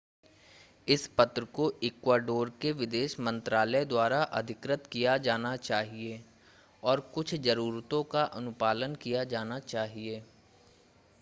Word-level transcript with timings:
इस 0.87 1.05
पत्र 1.17 1.43
को 1.55 1.69
इक्वाडोर 1.83 2.49
के 2.61 2.71
विदेश 2.71 3.19
मंत्रालय 3.19 3.85
द्वारा 3.85 4.21
अधिकृत 4.39 4.87
किया 4.87 5.17
जाना 5.19 5.55
चाहिए 5.57 6.19
और 6.83 6.99
कुछ 7.15 7.35
ज़रूरतों 7.37 8.03
का 8.05 8.23
अनुपालन 8.23 8.95
किया 8.95 9.23
जाना 9.25 9.59
चाहिए 9.59 10.23